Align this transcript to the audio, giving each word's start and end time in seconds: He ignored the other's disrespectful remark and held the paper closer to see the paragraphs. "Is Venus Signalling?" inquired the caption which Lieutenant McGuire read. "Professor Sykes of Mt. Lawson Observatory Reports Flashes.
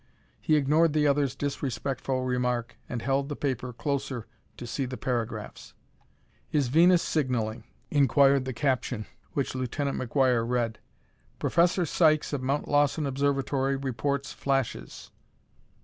He 0.41 0.55
ignored 0.55 0.93
the 0.93 1.05
other's 1.05 1.35
disrespectful 1.35 2.23
remark 2.25 2.75
and 2.89 3.03
held 3.03 3.29
the 3.29 3.35
paper 3.35 3.71
closer 3.71 4.25
to 4.57 4.65
see 4.65 4.85
the 4.85 4.97
paragraphs. 4.97 5.75
"Is 6.51 6.69
Venus 6.69 7.03
Signalling?" 7.03 7.65
inquired 7.91 8.45
the 8.45 8.51
caption 8.51 9.05
which 9.33 9.53
Lieutenant 9.53 9.99
McGuire 10.01 10.43
read. 10.49 10.79
"Professor 11.37 11.85
Sykes 11.85 12.33
of 12.33 12.41
Mt. 12.41 12.67
Lawson 12.67 13.05
Observatory 13.05 13.75
Reports 13.75 14.33
Flashes. 14.33 15.11